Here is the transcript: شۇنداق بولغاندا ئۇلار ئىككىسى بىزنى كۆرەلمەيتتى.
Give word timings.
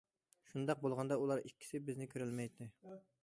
شۇنداق 0.51 0.79
بولغاندا 0.85 1.17
ئۇلار 1.25 1.43
ئىككىسى 1.43 1.83
بىزنى 1.91 2.09
كۆرەلمەيتتى. 2.15 2.71